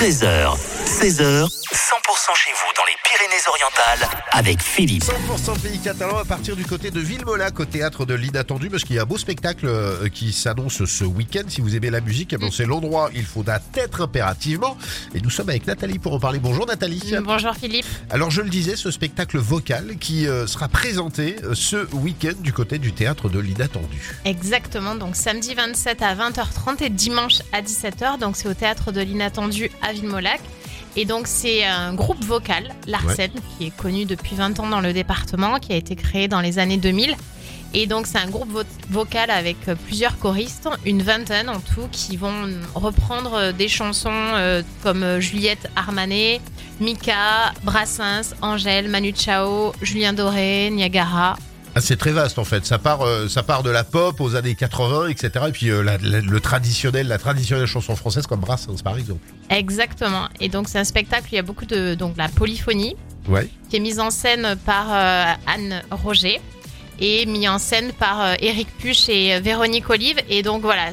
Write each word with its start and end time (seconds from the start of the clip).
13h, 0.00 0.56
16h, 0.86 1.44
100% 1.44 2.34
chez 2.34 2.50
vous 2.52 2.72
dans 2.74 2.86
les 2.86 2.96
Pyrénées-Orientales 3.04 4.08
avec 4.32 4.62
Philippe. 4.62 5.04
100% 5.04 5.60
pays 5.60 5.78
catalan 5.78 6.16
à 6.16 6.24
partir 6.24 6.56
du 6.56 6.64
côté 6.64 6.90
de 6.90 7.00
Villemolac 7.00 7.60
au 7.60 7.66
théâtre 7.66 8.06
de 8.06 8.14
l'inattendu 8.14 8.70
parce 8.70 8.84
qu'il 8.84 8.96
y 8.96 8.98
a 8.98 9.02
un 9.02 9.04
beau 9.04 9.18
spectacle 9.18 9.66
euh, 9.66 10.08
qui 10.08 10.32
s'annonce 10.32 10.86
ce 10.86 11.04
week-end. 11.04 11.42
Si 11.48 11.60
vous 11.60 11.76
aimez 11.76 11.90
la 11.90 12.00
musique, 12.00 12.32
eh 12.32 12.38
ben, 12.38 12.50
c'est 12.50 12.64
l'endroit 12.64 13.10
il 13.14 13.26
faudra 13.26 13.58
être 13.74 14.00
impérativement. 14.00 14.78
Et 15.14 15.20
nous 15.20 15.28
sommes 15.28 15.50
avec 15.50 15.66
Nathalie 15.66 15.98
pour 15.98 16.14
en 16.14 16.18
parler. 16.18 16.38
Bonjour 16.38 16.64
Nathalie. 16.64 17.14
Bonjour 17.22 17.54
Philippe. 17.54 17.84
Alors 18.12 18.32
je 18.32 18.42
le 18.42 18.48
disais, 18.48 18.74
ce 18.74 18.90
spectacle 18.90 19.38
vocal 19.38 19.96
qui 20.00 20.26
euh, 20.26 20.48
sera 20.48 20.66
présenté 20.66 21.36
euh, 21.44 21.54
ce 21.54 21.86
week-end 21.94 22.32
du 22.40 22.52
côté 22.52 22.78
du 22.78 22.92
théâtre 22.92 23.28
de 23.28 23.38
l'inattendu. 23.38 24.16
Exactement, 24.24 24.96
donc 24.96 25.14
samedi 25.14 25.54
27 25.54 26.02
à 26.02 26.16
20h30 26.16 26.82
et 26.82 26.88
dimanche 26.88 27.38
à 27.52 27.62
17h, 27.62 28.18
donc 28.18 28.34
c'est 28.34 28.48
au 28.48 28.54
théâtre 28.54 28.90
de 28.90 29.00
l'inattendu 29.00 29.70
à 29.80 29.92
Villemolac. 29.92 30.40
Et 30.96 31.04
donc 31.04 31.28
c'est 31.28 31.64
un 31.64 31.94
groupe 31.94 32.24
vocal, 32.24 32.74
l'Arsène, 32.88 33.30
qui 33.56 33.66
est 33.68 33.76
connu 33.76 34.06
depuis 34.06 34.34
20 34.34 34.58
ans 34.58 34.68
dans 34.68 34.80
le 34.80 34.92
département, 34.92 35.60
qui 35.60 35.72
a 35.72 35.76
été 35.76 35.94
créé 35.94 36.26
dans 36.26 36.40
les 36.40 36.58
années 36.58 36.78
2000. 36.78 37.14
Et 37.72 37.86
donc 37.86 38.06
c'est 38.06 38.18
un 38.18 38.28
groupe 38.28 38.50
vo- 38.50 38.62
vocal 38.90 39.30
avec 39.30 39.56
euh, 39.68 39.74
plusieurs 39.86 40.18
choristes, 40.18 40.68
une 40.84 41.02
vingtaine 41.02 41.48
en 41.48 41.60
tout, 41.60 41.86
qui 41.92 42.16
vont 42.16 42.48
reprendre 42.74 43.34
euh, 43.34 43.52
des 43.52 43.68
chansons 43.68 44.10
euh, 44.12 44.62
comme 44.82 45.02
euh, 45.04 45.20
Juliette 45.20 45.70
Armanet, 45.76 46.40
Mika, 46.80 47.52
Brassens, 47.62 48.34
Angèle, 48.42 48.88
Manu 48.88 49.12
Chao, 49.14 49.72
Julien 49.82 50.12
Doré, 50.12 50.70
Niagara. 50.72 51.36
Ah, 51.76 51.80
c'est 51.80 51.96
très 51.96 52.10
vaste 52.10 52.40
en 52.40 52.44
fait. 52.44 52.66
Ça 52.66 52.78
part, 52.80 53.02
euh, 53.02 53.28
ça 53.28 53.44
part 53.44 53.62
de 53.62 53.70
la 53.70 53.84
pop 53.84 54.20
aux 54.20 54.34
années 54.34 54.56
80, 54.56 55.06
etc. 55.06 55.30
Et 55.48 55.52
puis 55.52 55.70
euh, 55.70 55.82
la- 55.84 55.98
la- 55.98 56.20
le 56.20 56.40
traditionnel, 56.40 57.06
la 57.06 57.18
traditionnelle 57.18 57.66
chanson 57.66 57.94
française 57.94 58.26
comme 58.26 58.40
Brassens 58.40 58.82
par 58.82 58.96
exemple. 58.98 59.20
Exactement. 59.50 60.28
Et 60.40 60.48
donc 60.48 60.68
c'est 60.68 60.80
un 60.80 60.84
spectacle, 60.84 61.26
il 61.30 61.36
y 61.36 61.38
a 61.38 61.42
beaucoup 61.42 61.66
de 61.66 61.94
donc 61.94 62.16
la 62.16 62.28
polyphonie 62.28 62.96
Ouais. 63.28 63.48
qui 63.68 63.76
est 63.76 63.80
mise 63.80 64.00
en 64.00 64.10
scène 64.10 64.56
par 64.66 64.86
euh, 64.90 65.24
Anne 65.46 65.82
Roger 65.92 66.40
et 67.00 67.26
mis 67.26 67.48
en 67.48 67.58
scène 67.58 67.92
par 67.92 68.20
euh, 68.20 68.34
Éric 68.40 68.68
Puch 68.78 69.08
et 69.08 69.34
euh, 69.34 69.40
Véronique 69.40 69.88
Olive. 69.90 70.18
Et 70.28 70.42
donc 70.42 70.62
voilà, 70.62 70.90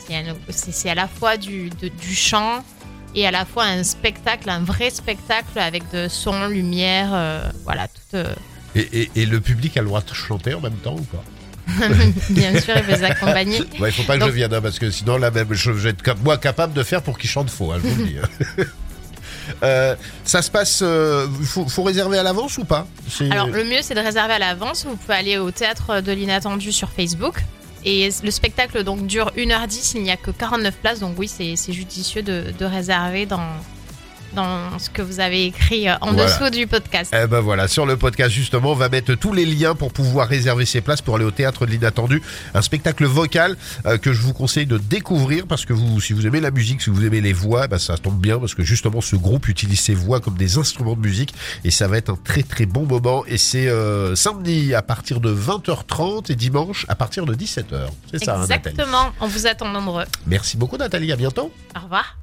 c'est 0.49 0.89
à 0.89 0.95
la 0.95 1.07
fois 1.07 1.37
du, 1.37 1.69
de- 1.81 1.89
du 1.89 2.15
chant 2.15 2.63
et 3.15 3.25
à 3.27 3.31
la 3.31 3.45
fois 3.45 3.63
un 3.65 3.83
spectacle, 3.83 4.49
un 4.49 4.59
vrai 4.61 4.89
spectacle 4.89 5.57
avec 5.57 5.83
de 5.91 6.07
son, 6.07 6.47
lumière, 6.47 7.09
euh, 7.13 7.41
voilà, 7.63 7.87
tout. 7.87 8.15
euh, 8.15 8.33
Et, 8.75 9.01
et- 9.01 9.11
et 9.15 9.25
le 9.25 9.39
public 9.41 9.75
a 9.77 9.81
le 9.81 9.87
droit 9.87 10.01
de 10.01 10.13
chanter 10.13 10.53
en 10.53 10.61
même 10.61 10.75
temps 10.77 10.95
ou 10.95 11.03
pas? 11.03 11.23
Bien 12.29 12.59
sûr, 12.61 12.75
il 12.77 12.83
veut 12.83 12.95
s'accompagner. 12.95 13.59
Ouais, 13.79 13.89
il 13.89 13.91
faut 13.91 14.03
pas 14.03 14.15
que 14.15 14.19
Donc- 14.21 14.29
je 14.29 14.35
vienne, 14.35 14.53
hein, 14.53 14.61
parce 14.61 14.79
que 14.79 14.89
sinon, 14.89 15.17
là, 15.17 15.31
même, 15.31 15.51
je 15.53 15.69
vais 15.71 15.89
être 15.89 16.15
moi 16.23 16.37
capable 16.37 16.73
de 16.73 16.81
faire 16.83 17.01
pour 17.01 17.17
qu'il 17.17 17.29
chante 17.29 17.49
faux, 17.49 17.73
hein, 17.73 17.79
je 17.83 17.89
vous 17.89 17.95
le 18.03 18.07
dis. 18.07 18.15
Euh, 19.63 19.95
ça 20.23 20.41
se 20.41 20.51
passe, 20.51 20.81
euh, 20.83 21.27
faut, 21.45 21.83
réserver 21.83 22.17
à 22.17 22.23
l'avance 22.23 22.57
ou 22.57 22.65
pas 22.65 22.87
Alors 23.31 23.47
le 23.47 23.63
mieux 23.63 23.81
c'est 23.81 23.95
de 23.95 23.99
réserver 23.99 24.33
à 24.33 24.39
l'avance. 24.39 24.85
Vous 24.85 24.95
pouvez 24.95 25.15
aller 25.15 25.37
au 25.37 25.51
théâtre 25.51 26.01
de 26.01 26.11
l'inattendu 26.11 26.71
sur 26.71 26.89
Facebook. 26.89 27.35
Et 27.85 28.09
le 28.23 28.31
spectacle 28.31 28.83
donc 28.83 29.05
dure 29.05 29.31
1h10, 29.37 29.93
il 29.95 30.03
n'y 30.03 30.11
a 30.11 30.17
que 30.17 30.31
49 30.31 30.75
places, 30.75 30.99
donc 30.99 31.17
oui 31.17 31.27
c'est 31.27 31.55
judicieux 31.71 32.21
de 32.21 32.65
réserver 32.65 33.25
dans, 33.25 33.39
dans 34.33 34.77
ce 34.79 34.89
que 34.89 35.01
vous 35.01 35.19
avez 35.19 35.45
écrit 35.45 35.87
euh, 35.89 35.95
en 36.01 36.13
Voilà. 36.13 36.25
dessous 36.25 36.49
du 36.49 36.67
podcast. 36.67 37.13
Eh 37.15 37.27
ben 37.27 37.39
voilà, 37.39 37.67
sur 37.67 37.85
le 37.85 37.97
podcast 37.97 38.31
justement, 38.31 38.71
on 38.71 38.75
va 38.75 38.89
mettre 38.89 39.13
tous 39.15 39.33
les 39.33 39.45
liens 39.45 39.75
pour 39.75 39.91
pouvoir 39.93 40.27
réserver 40.27 40.65
ses 40.65 40.81
places 40.81 41.01
pour 41.01 41.15
aller 41.15 41.25
au 41.25 41.31
théâtre 41.31 41.65
de 41.65 41.71
l'inattendu, 41.71 42.21
un 42.53 42.61
spectacle 42.61 43.05
vocal 43.05 43.55
euh, 43.85 43.97
que 43.97 44.13
je 44.13 44.21
vous 44.21 44.33
conseille 44.33 44.65
de 44.65 44.77
découvrir 44.77 45.47
parce 45.47 45.65
que 45.65 45.73
vous, 45.73 45.99
si 46.01 46.13
vous 46.13 46.27
aimez 46.27 46.39
la 46.41 46.51
musique, 46.51 46.81
si 46.81 46.89
vous 46.89 47.05
aimez 47.05 47.21
les 47.21 47.33
voix, 47.33 47.67
ben 47.67 47.77
ça 47.77 47.97
tombe 47.97 48.19
bien 48.19 48.37
parce 48.39 48.53
que 48.55 48.63
justement 48.63 49.01
ce 49.01 49.15
groupe 49.15 49.47
utilise 49.47 49.79
ses 49.79 49.95
voix 49.95 50.19
comme 50.19 50.35
des 50.35 50.57
instruments 50.57 50.95
de 50.95 51.01
musique 51.01 51.33
et 51.63 51.71
ça 51.71 51.87
va 51.87 51.97
être 51.97 52.09
un 52.11 52.17
très 52.23 52.43
très 52.43 52.65
bon 52.65 52.85
moment 52.85 53.23
et 53.27 53.37
c'est 53.37 53.67
euh, 53.67 54.15
samedi 54.15 54.73
à 54.75 54.81
partir 54.81 55.19
de 55.19 55.33
20h30 55.33 56.31
et 56.31 56.35
dimanche 56.35 56.85
à 56.89 56.95
partir 56.95 57.25
de 57.25 57.33
17h. 57.35 57.87
C'est 58.11 58.23
ça, 58.23 58.37
hein. 58.37 58.41
Exactement, 58.43 59.11
on 59.21 59.27
vous 59.27 59.47
attend 59.47 59.67
nombreux. 59.69 60.05
Merci 60.25 60.57
beaucoup 60.57 60.77
Nathalie, 60.77 61.11
à 61.11 61.15
bientôt. 61.15 61.51
Au 61.75 61.79
revoir. 61.83 62.15